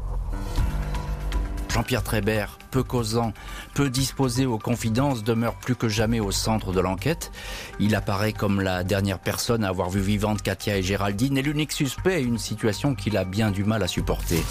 Jean-Pierre 1.73 2.03
Trébert, 2.03 2.59
peu 2.69 2.83
causant, 2.83 3.33
peu 3.73 3.89
disposé 3.89 4.45
aux 4.45 4.59
confidences, 4.59 5.23
demeure 5.23 5.55
plus 5.55 5.75
que 5.75 5.89
jamais 5.89 6.19
au 6.19 6.31
centre 6.31 6.71
de 6.71 6.79
l'enquête. 6.79 7.31
Il 7.79 7.95
apparaît 7.95 8.31
comme 8.31 8.61
la 8.61 8.83
dernière 8.83 9.17
personne 9.17 9.63
à 9.63 9.69
avoir 9.69 9.89
vu 9.89 9.99
vivante 9.99 10.43
Katia 10.43 10.77
et 10.77 10.83
Géraldine 10.83 11.35
et 11.35 11.41
l'unique 11.41 11.71
suspect 11.71 12.13
à 12.13 12.19
une 12.19 12.37
situation 12.37 12.93
qu'il 12.93 13.17
a 13.17 13.25
bien 13.25 13.49
du 13.49 13.63
mal 13.63 13.81
à 13.81 13.87
supporter. 13.87 14.43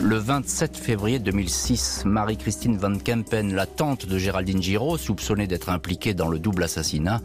Le 0.00 0.16
27 0.16 0.76
février 0.76 1.18
2006, 1.18 2.04
Marie-Christine 2.04 2.76
Van 2.76 2.96
Kempen, 2.96 3.52
la 3.52 3.66
tante 3.66 4.06
de 4.06 4.16
Géraldine 4.16 4.62
Giraud, 4.62 4.96
soupçonnée 4.96 5.48
d'être 5.48 5.70
impliquée 5.70 6.14
dans 6.14 6.28
le 6.28 6.38
double 6.38 6.62
assassinat, 6.62 7.20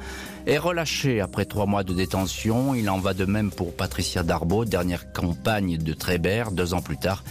est 0.47 0.57
relâchée 0.57 1.21
après 1.21 1.45
trois 1.45 1.67
mois 1.67 1.83
de 1.83 1.93
détention. 1.93 2.73
Il 2.73 2.89
en 2.89 2.97
va 2.97 3.13
de 3.13 3.25
même 3.25 3.51
pour 3.51 3.75
Patricia 3.75 4.23
Darbo, 4.23 4.65
dernière 4.65 5.13
compagne 5.13 5.77
de 5.77 5.93
Trébert, 5.93 6.49
deux 6.49 6.73
ans 6.73 6.81
plus 6.81 6.97
tard. 6.97 7.23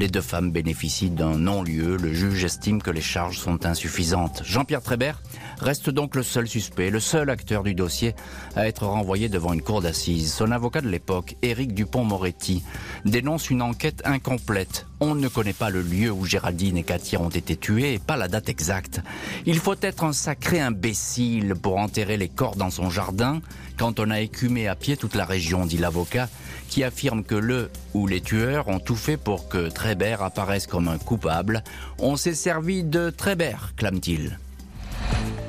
Les 0.00 0.08
deux 0.08 0.22
femmes 0.22 0.50
bénéficient 0.50 1.10
d'un 1.10 1.36
non-lieu. 1.36 1.98
Le 1.98 2.14
juge 2.14 2.42
estime 2.42 2.80
que 2.80 2.90
les 2.90 3.02
charges 3.02 3.36
sont 3.36 3.66
insuffisantes. 3.66 4.40
Jean-Pierre 4.46 4.80
Trébert 4.80 5.20
reste 5.58 5.90
donc 5.90 6.16
le 6.16 6.22
seul 6.22 6.48
suspect, 6.48 6.88
le 6.88 7.00
seul 7.00 7.28
acteur 7.28 7.62
du 7.62 7.74
dossier 7.74 8.14
à 8.56 8.66
être 8.66 8.86
renvoyé 8.86 9.28
devant 9.28 9.52
une 9.52 9.60
cour 9.60 9.82
d'assises. 9.82 10.32
Son 10.32 10.52
avocat 10.52 10.80
de 10.80 10.88
l'époque, 10.88 11.36
Éric 11.42 11.74
Dupont-Moretti, 11.74 12.62
dénonce 13.04 13.50
une 13.50 13.60
enquête 13.60 14.00
incomplète. 14.06 14.86
On 15.00 15.14
ne 15.14 15.28
connaît 15.28 15.52
pas 15.52 15.68
le 15.68 15.82
lieu 15.82 16.10
où 16.10 16.24
Géraldine 16.24 16.78
et 16.78 16.82
Katia 16.82 17.20
ont 17.20 17.28
été 17.28 17.58
tuées 17.58 17.92
et 17.92 17.98
pas 17.98 18.16
la 18.16 18.28
date 18.28 18.48
exacte. 18.48 19.02
Il 19.44 19.58
faut 19.58 19.76
être 19.82 20.04
un 20.04 20.14
sacré 20.14 20.60
imbécile 20.60 21.54
pour 21.60 21.76
enterrer 21.76 22.16
les 22.16 22.30
corps 22.30 22.56
dans 22.56 22.70
son 22.70 22.88
jardin 22.88 23.42
quand 23.76 24.00
on 24.00 24.10
a 24.10 24.20
écumé 24.20 24.66
à 24.66 24.76
pied 24.76 24.96
toute 24.96 25.14
la 25.14 25.24
région, 25.24 25.64
dit 25.64 25.78
l'avocat, 25.78 26.28
qui 26.70 26.84
affirme 26.84 27.24
que 27.24 27.34
le 27.34 27.68
ou 27.92 28.06
les 28.06 28.20
tueurs 28.20 28.68
ont 28.68 28.78
tout 28.78 28.96
fait 28.96 29.16
pour 29.18 29.48
que 29.48 29.68
Trébert 29.68 30.22
apparaisse 30.22 30.66
comme 30.66 30.88
un 30.88 30.98
coupable. 30.98 31.62
On 31.98 32.16
s'est 32.16 32.34
servi 32.34 32.84
de 32.84 33.10
Trébert, 33.10 33.74
clame-t-il. 33.76 34.38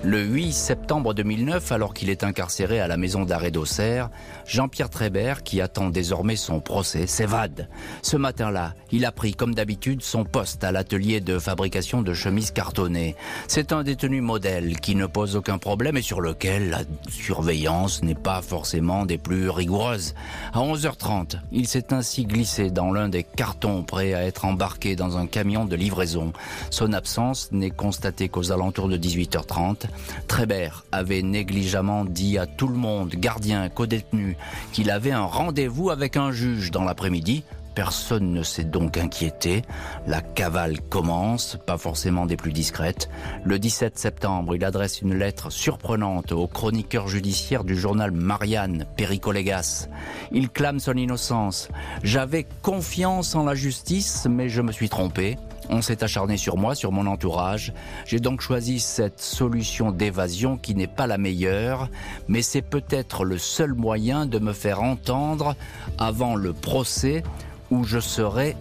Le 0.03 0.23
8 0.23 0.51
septembre 0.51 1.13
2009, 1.13 1.71
alors 1.71 1.93
qu'il 1.93 2.09
est 2.09 2.23
incarcéré 2.23 2.79
à 2.79 2.87
la 2.87 2.97
maison 2.97 3.23
d'arrêt 3.23 3.51
d'Auxerre, 3.51 4.09
Jean-Pierre 4.47 4.89
Trébert, 4.89 5.43
qui 5.43 5.61
attend 5.61 5.91
désormais 5.91 6.35
son 6.35 6.59
procès, 6.59 7.05
s'évade. 7.05 7.69
Ce 8.01 8.17
matin-là, 8.17 8.73
il 8.91 9.05
a 9.05 9.11
pris, 9.11 9.35
comme 9.35 9.53
d'habitude, 9.53 10.01
son 10.01 10.23
poste 10.23 10.63
à 10.63 10.71
l'atelier 10.71 11.21
de 11.21 11.37
fabrication 11.37 12.01
de 12.01 12.15
chemises 12.15 12.49
cartonnées. 12.49 13.15
C'est 13.47 13.71
un 13.73 13.83
détenu 13.83 14.21
modèle 14.21 14.79
qui 14.79 14.95
ne 14.95 15.05
pose 15.05 15.35
aucun 15.35 15.59
problème 15.59 15.97
et 15.97 16.01
sur 16.01 16.19
lequel 16.19 16.71
la 16.71 16.81
surveillance 17.07 18.01
n'est 18.01 18.15
pas 18.15 18.41
forcément 18.41 19.05
des 19.05 19.19
plus 19.19 19.51
rigoureuses. 19.51 20.15
À 20.51 20.61
11h30, 20.61 21.35
il 21.51 21.67
s'est 21.67 21.93
ainsi 21.93 22.25
glissé 22.25 22.71
dans 22.71 22.91
l'un 22.91 23.07
des 23.07 23.23
cartons 23.23 23.83
prêts 23.83 24.15
à 24.15 24.23
être 24.23 24.45
embarqué 24.45 24.95
dans 24.95 25.19
un 25.19 25.27
camion 25.27 25.65
de 25.65 25.75
livraison. 25.75 26.33
Son 26.71 26.91
absence 26.91 27.49
n'est 27.51 27.69
constatée 27.69 28.29
qu'aux 28.29 28.51
alentours 28.51 28.89
de 28.89 28.97
18h30. 28.97 29.90
Trébert 30.27 30.85
avait 30.91 31.21
négligemment 31.21 32.05
dit 32.05 32.37
à 32.37 32.45
tout 32.45 32.67
le 32.67 32.75
monde, 32.75 33.11
gardien, 33.15 33.69
co-détenu, 33.69 34.37
qu'il 34.71 34.89
avait 34.91 35.11
un 35.11 35.25
rendez-vous 35.25 35.89
avec 35.89 36.17
un 36.17 36.31
juge 36.31 36.71
dans 36.71 36.83
l'après-midi. 36.83 37.43
Personne 37.75 38.33
ne 38.33 38.43
s'est 38.43 38.65
donc 38.65 38.97
inquiété. 38.97 39.61
La 40.05 40.21
cavale 40.21 40.81
commence, 40.81 41.57
pas 41.65 41.77
forcément 41.77 42.25
des 42.25 42.35
plus 42.35 42.51
discrètes. 42.51 43.09
Le 43.45 43.59
17 43.59 43.97
septembre, 43.97 44.55
il 44.55 44.65
adresse 44.65 45.01
une 45.01 45.17
lettre 45.17 45.49
surprenante 45.49 46.33
au 46.33 46.47
chroniqueur 46.47 47.07
judiciaire 47.07 47.63
du 47.63 47.77
journal 47.77 48.11
Marianne, 48.11 48.85
Pericolégas. 48.97 49.87
Il 50.33 50.49
clame 50.49 50.79
son 50.79 50.97
innocence. 50.97 51.69
J'avais 52.03 52.45
confiance 52.61 53.35
en 53.35 53.45
la 53.45 53.55
justice, 53.55 54.27
mais 54.29 54.49
je 54.49 54.61
me 54.61 54.73
suis 54.73 54.89
trompé. 54.89 55.37
On 55.73 55.81
s'est 55.81 56.03
acharné 56.03 56.35
sur 56.35 56.57
moi, 56.57 56.75
sur 56.75 56.91
mon 56.91 57.07
entourage. 57.07 57.73
J'ai 58.05 58.19
donc 58.19 58.41
choisi 58.41 58.81
cette 58.81 59.21
solution 59.21 59.91
d'évasion 59.91 60.57
qui 60.57 60.75
n'est 60.75 60.85
pas 60.85 61.07
la 61.07 61.17
meilleure, 61.17 61.89
mais 62.27 62.41
c'est 62.41 62.61
peut-être 62.61 63.23
le 63.23 63.37
seul 63.37 63.73
moyen 63.73 64.25
de 64.25 64.37
me 64.37 64.51
faire 64.51 64.83
entendre 64.83 65.55
avant 65.97 66.35
le 66.35 66.51
procès 66.51 67.23
où 67.71 67.85
je 67.85 68.01
serai 68.01 68.57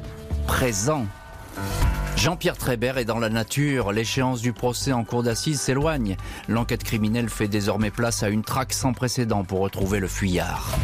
présent. 0.47 1.05
Jean-Pierre 2.17 2.57
Trébert 2.57 2.97
est 2.99 3.05
dans 3.05 3.19
la 3.19 3.29
nature. 3.29 3.93
L'échéance 3.93 4.41
du 4.41 4.53
procès 4.53 4.93
en 4.93 5.03
cour 5.03 5.25
d'assises 5.25 5.61
s'éloigne. 5.61 6.17
L'enquête 6.47 6.85
criminelle 6.85 7.29
fait 7.29 7.49
désormais 7.49 7.91
place 7.91 8.23
à 8.23 8.29
une 8.29 8.45
traque 8.45 8.73
sans 8.73 8.93
précédent 8.93 9.43
pour 9.43 9.61
retrouver 9.61 9.99
le 9.99 10.07
fuyard. 10.07 10.79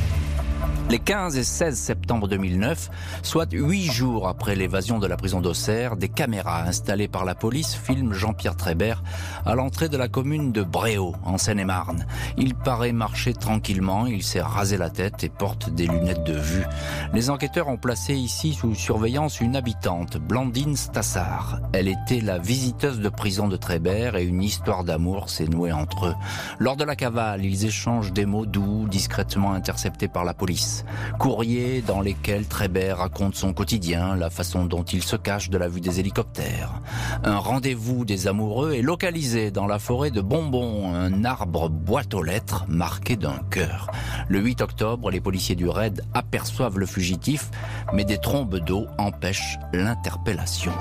Les 0.88 1.00
15 1.00 1.37
et 1.37 1.43
16 1.43 1.76
septembre 1.76 2.28
2009, 2.28 2.90
soit 3.25 3.52
huit 3.52 3.90
jours 3.90 4.28
après 4.28 4.55
l'évasion 4.55 5.00
de 5.00 5.09
la 5.09 5.16
prison 5.16 5.40
d'Auxerre, 5.40 5.97
des 5.97 6.09
caméras 6.09 6.62
installées 6.62 7.09
par 7.09 7.25
la 7.25 7.35
police 7.35 7.75
filment 7.75 8.12
Jean-Pierre 8.12 8.55
Trébert 8.55 9.02
à 9.45 9.57
l'entrée 9.57 9.88
de 9.88 9.97
la 9.97 10.07
commune 10.07 10.52
de 10.52 10.62
Bréau, 10.62 11.16
en 11.25 11.38
Seine-et-Marne. 11.38 12.07
Il 12.38 12.55
paraît 12.55 12.93
marcher 12.93 13.35
tranquillement, 13.35 14.07
il 14.07 14.23
s'est 14.23 14.40
rasé 14.40 14.76
la 14.76 14.88
tête 14.88 15.25
et 15.25 15.28
porte 15.28 15.71
des 15.71 15.88
lunettes 15.88 16.23
de 16.23 16.38
vue. 16.38 16.64
Les 17.12 17.31
enquêteurs 17.31 17.66
ont 17.66 17.78
placé 17.78 18.14
ici 18.14 18.55
sous 18.55 18.76
surveillance 18.76 19.40
une 19.40 19.57
habitante, 19.57 20.19
Blandine 20.19 20.76
Stassard. 20.76 21.59
Elle 21.73 21.88
était 21.88 22.21
la 22.21 22.38
visiteuse 22.38 23.00
de 23.00 23.09
prison 23.09 23.49
de 23.49 23.57
Trébert 23.57 24.14
et 24.14 24.25
une 24.25 24.43
histoire 24.43 24.85
d'amour 24.85 25.31
s'est 25.31 25.49
nouée 25.49 25.73
entre 25.73 26.07
eux. 26.07 26.14
Lors 26.61 26.76
de 26.76 26.85
la 26.85 26.95
cavale, 26.95 27.45
ils 27.45 27.64
échangent 27.64 28.12
des 28.12 28.25
mots 28.25 28.47
doux, 28.47 28.87
discrètement 28.88 29.52
interceptés 29.52 30.07
par 30.07 30.25
la 30.25 30.33
police. 30.33 30.75
Courriers 31.18 31.83
dans 31.83 32.00
lesquels 32.00 32.47
Trébert 32.47 32.99
raconte 32.99 33.35
son 33.35 33.52
quotidien, 33.52 34.16
la 34.16 34.30
façon 34.30 34.64
dont 34.64 34.83
il 34.83 35.02
se 35.02 35.16
cache 35.16 35.50
de 35.50 35.59
la 35.59 35.68
vue 35.68 35.80
des 35.80 36.00
hélicoptères. 36.00 36.80
Un 37.25 37.38
rendez-vous 37.38 38.04
des 38.04 38.26
amoureux 38.26 38.73
est 38.75 38.83
localisé 38.83 39.50
dans 39.50 39.66
la 39.66 39.78
forêt 39.78 40.11
de 40.11 40.21
Bonbon, 40.21 40.95
un 40.95 41.25
arbre 41.25 41.68
boîte 41.68 42.14
aux 42.14 42.23
lettres 42.23 42.64
marqué 42.68 43.16
d'un 43.16 43.40
cœur. 43.50 43.90
Le 44.28 44.40
8 44.40 44.61
octobre, 44.61 45.11
les 45.11 45.21
policiers 45.21 45.56
du 45.56 45.68
raid 45.68 46.02
aperçoivent 46.14 46.78
le 46.78 46.87
fugitif, 46.87 47.50
mais 47.92 48.04
des 48.04 48.18
trombes 48.18 48.59
d'eau 48.59 48.87
empêchent 48.99 49.59
l'interpellation. 49.73 50.73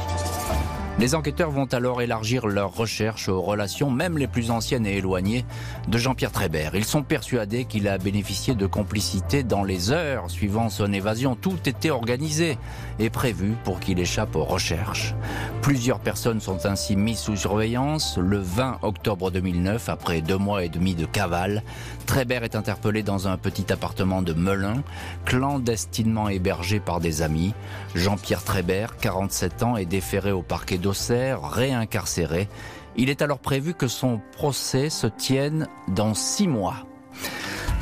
Les 0.97 1.13
enquêteurs 1.13 1.51
vont 1.51 1.65
alors 1.65 2.01
élargir 2.01 2.47
leurs 2.47 2.73
recherches 2.73 3.27
aux 3.27 3.41
relations, 3.41 3.91
même 3.91 4.17
les 4.17 4.27
plus 4.27 4.49
anciennes 4.49 4.85
et 4.85 4.95
éloignées, 4.95 5.43
de 5.89 5.97
Jean-Pierre 5.97 6.31
Trébert. 6.31 6.73
Ils 6.73 6.85
sont 6.85 7.03
persuadés 7.03 7.65
qu'il 7.65 7.89
a 7.89 7.97
bénéficié 7.97 8.55
de 8.55 8.65
complicité 8.65 9.43
dans 9.43 9.65
les 9.65 9.91
heures 9.91 10.31
suivant 10.31 10.69
son 10.69 10.93
évasion. 10.93 11.35
Tout 11.35 11.57
était 11.65 11.89
organisé 11.89 12.57
et 12.97 13.09
prévu 13.09 13.55
pour 13.65 13.81
qu'il 13.81 13.99
échappe 13.99 14.37
aux 14.37 14.45
recherches. 14.45 15.15
Plusieurs 15.61 15.99
personnes 15.99 16.39
sont 16.39 16.65
ainsi 16.65 16.95
mises 16.95 17.19
sous 17.19 17.35
surveillance. 17.35 18.17
Le 18.17 18.37
20 18.37 18.79
octobre 18.81 19.31
2009, 19.31 19.89
après 19.89 20.21
deux 20.21 20.37
mois 20.37 20.63
et 20.63 20.69
demi 20.69 20.95
de 20.95 21.05
cavale, 21.05 21.61
Trébert 22.05 22.43
est 22.43 22.55
interpellé 22.55 23.03
dans 23.03 23.27
un 23.27 23.35
petit 23.35 23.73
appartement 23.73 24.21
de 24.21 24.31
Melun, 24.31 24.81
clandestinement 25.25 26.29
hébergé 26.29 26.79
par 26.79 27.01
des 27.01 27.21
amis. 27.21 27.53
Jean-Pierre 27.95 28.43
Trébert, 28.43 28.95
47 28.97 29.63
ans, 29.63 29.75
est 29.75 29.85
déféré 29.85 30.31
au 30.31 30.41
parquet 30.41 30.77
réincarcéré. 30.93 32.47
Il 32.97 33.09
est 33.09 33.21
alors 33.21 33.39
prévu 33.39 33.73
que 33.73 33.87
son 33.87 34.21
procès 34.33 34.89
se 34.89 35.07
tienne 35.07 35.67
dans 35.87 36.13
six 36.13 36.47
mois. 36.47 36.85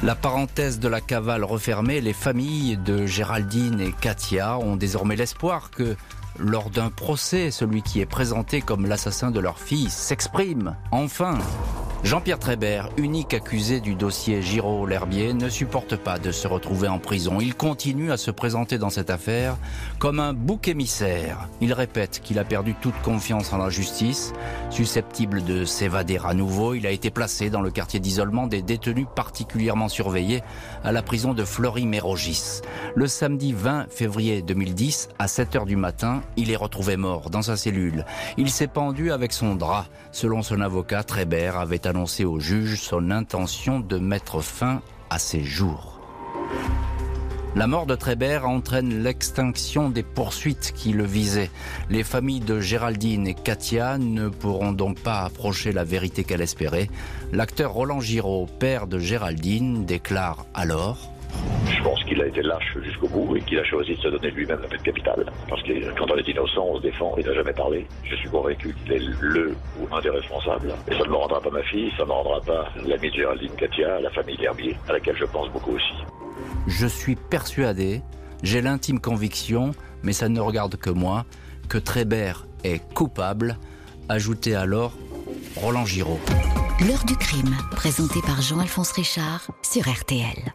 La 0.03 0.15
parenthèse 0.15 0.79
de 0.79 0.87
la 0.87 1.01
cavale 1.01 1.43
refermée, 1.43 2.01
les 2.01 2.13
familles 2.13 2.77
de 2.77 3.05
Géraldine 3.05 3.79
et 3.79 3.93
Katia 3.93 4.57
ont 4.57 4.75
désormais 4.75 5.15
l'espoir 5.15 5.71
que 5.71 5.95
lors 6.39 6.69
d'un 6.69 6.89
procès, 6.89 7.51
celui 7.51 7.83
qui 7.83 8.01
est 8.01 8.05
présenté 8.05 8.61
comme 8.61 8.85
l'assassin 8.85 9.31
de 9.31 9.39
leur 9.39 9.59
fille 9.59 9.89
s'exprime, 9.89 10.75
enfin. 10.91 11.37
Jean-Pierre 12.03 12.37
Trébert, 12.37 12.89
unique 12.97 13.33
accusé 13.33 13.79
du 13.79 13.95
dossier 13.95 14.41
Giraud-L'Herbier, 14.41 15.33
ne 15.33 15.47
supporte 15.47 15.95
pas 15.95 16.19
de 16.19 16.33
se 16.33 16.49
retrouver 16.49 16.89
en 16.89 16.99
prison. 16.99 17.39
Il 17.39 17.55
continue 17.55 18.11
à 18.11 18.17
se 18.17 18.29
présenter 18.29 18.77
dans 18.77 18.89
cette 18.89 19.09
affaire 19.09 19.55
comme 19.99 20.19
un 20.19 20.33
bouc 20.33 20.67
émissaire. 20.67 21.47
Il 21.61 21.71
répète 21.71 22.19
qu'il 22.21 22.39
a 22.39 22.43
perdu 22.43 22.75
toute 22.81 23.01
confiance 23.03 23.53
en 23.53 23.57
la 23.57 23.69
justice. 23.69 24.33
Susceptible 24.69 25.45
de 25.45 25.63
s'évader 25.63 26.19
à 26.25 26.33
nouveau, 26.33 26.73
il 26.73 26.85
a 26.85 26.91
été 26.91 27.09
placé 27.09 27.49
dans 27.49 27.61
le 27.61 27.71
quartier 27.71 28.01
d'isolement 28.01 28.47
des 28.47 28.61
détenus 28.61 29.07
particulièrement 29.15 29.87
surveillés 29.87 30.43
à 30.83 30.91
la 30.91 31.03
prison 31.03 31.33
de 31.33 31.45
Fleury-Mérogis. 31.45 32.59
Le 32.95 33.07
samedi 33.07 33.53
20 33.53 33.89
février 33.89 34.41
2010, 34.41 35.07
à 35.19 35.29
7 35.29 35.55
heures 35.55 35.65
du 35.65 35.77
matin, 35.77 36.21
il 36.35 36.51
est 36.51 36.57
retrouvé 36.57 36.97
mort 36.97 37.29
dans 37.29 37.43
sa 37.43 37.55
cellule. 37.55 38.05
Il 38.35 38.49
s'est 38.51 38.67
pendu 38.67 39.09
avec 39.13 39.31
son 39.31 39.55
drap. 39.55 39.85
Selon 40.11 40.41
son 40.41 40.59
avocat, 40.59 41.03
Trébert 41.03 41.57
avait 41.57 41.87
au 41.95 42.39
juge 42.39 42.81
son 42.81 43.11
intention 43.11 43.79
de 43.79 43.97
mettre 43.97 44.41
fin 44.41 44.81
à 45.09 45.19
ses 45.19 45.43
jours. 45.43 45.99
La 47.55 47.67
mort 47.67 47.85
de 47.85 47.95
Trébert 47.95 48.47
entraîne 48.49 49.03
l'extinction 49.03 49.89
des 49.89 50.01
poursuites 50.01 50.73
qui 50.75 50.91
le 50.91 51.03
visaient. 51.03 51.51
Les 51.91 52.03
familles 52.03 52.39
de 52.39 52.59
Géraldine 52.59 53.27
et 53.27 53.35
Katia 53.35 53.99
ne 53.99 54.27
pourront 54.27 54.71
donc 54.71 54.99
pas 54.99 55.21
approcher 55.21 55.71
la 55.71 55.83
vérité 55.83 56.23
qu'elle 56.23 56.41
espérait. 56.41 56.89
L'acteur 57.31 57.71
Roland 57.71 57.99
Giraud, 57.99 58.47
père 58.59 58.87
de 58.87 58.97
Géraldine, 58.97 59.85
déclare 59.85 60.47
alors 60.55 61.12
je 61.65 61.81
pense 61.83 62.03
qu'il 62.05 62.21
a 62.21 62.27
été 62.27 62.41
lâche 62.41 62.77
jusqu'au 62.83 63.07
bout 63.07 63.35
et 63.35 63.41
qu'il 63.41 63.59
a 63.59 63.63
choisi 63.63 63.95
de 63.95 64.01
se 64.01 64.07
donner 64.07 64.31
lui-même 64.31 64.59
la 64.61 64.67
peine 64.67 64.81
capitale. 64.81 65.25
Parce 65.49 65.61
que 65.63 65.97
quand 65.97 66.09
on 66.11 66.17
est 66.17 66.27
innocent, 66.27 66.65
on 66.65 66.77
se 66.77 66.81
défend, 66.81 67.13
il 67.17 67.25
n'a 67.25 67.33
jamais 67.33 67.53
parlé. 67.53 67.85
Je 68.03 68.15
suis 68.15 68.29
convaincu 68.29 68.73
qu'il 68.73 68.93
est 68.93 69.01
le 69.19 69.55
ou 69.79 69.93
un 69.93 70.01
des 70.01 70.09
responsables. 70.09 70.73
Et 70.89 70.93
ça 70.93 71.03
ne 71.03 71.09
me 71.09 71.15
rendra 71.15 71.41
pas 71.41 71.49
ma 71.49 71.63
fille, 71.63 71.91
ça 71.97 72.03
ne 72.03 72.07
me 72.07 72.13
rendra 72.13 72.41
pas 72.41 72.69
l'ami 72.85 73.09
de 73.09 73.15
Géraldine 73.15 73.51
Katia, 73.57 73.99
la 73.99 74.09
famille 74.11 74.37
Herbier, 74.43 74.77
à 74.87 74.93
laquelle 74.93 75.17
je 75.17 75.25
pense 75.25 75.49
beaucoup 75.51 75.75
aussi. 75.75 75.93
Je 76.67 76.87
suis 76.87 77.15
persuadé, 77.15 78.01
j'ai 78.43 78.61
l'intime 78.61 78.99
conviction, 78.99 79.71
mais 80.03 80.13
ça 80.13 80.29
ne 80.29 80.39
regarde 80.39 80.77
que 80.77 80.89
moi, 80.89 81.25
que 81.69 81.77
Trébert 81.77 82.45
est 82.63 82.81
coupable, 82.93 83.57
ajoutait 84.09 84.55
alors 84.55 84.93
Roland 85.55 85.85
Giraud. 85.85 86.19
L'heure 86.87 87.05
du 87.05 87.15
crime, 87.15 87.55
présenté 87.71 88.21
par 88.21 88.41
Jean-Alphonse 88.41 88.91
Richard 88.93 89.47
sur 89.61 89.83
RTL. 89.87 90.53